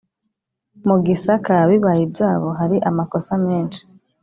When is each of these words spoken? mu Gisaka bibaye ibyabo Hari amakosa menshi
mu 0.87 0.95
Gisaka 1.05 1.53
bibaye 1.69 2.01
ibyabo 2.07 2.47
Hari 2.59 2.77
amakosa 2.89 3.33
menshi 3.45 3.81